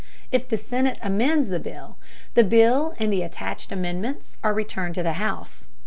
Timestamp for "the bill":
1.49-1.95, 2.33-2.95